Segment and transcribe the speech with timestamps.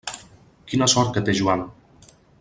[0.71, 1.65] Quina sort que té Joan!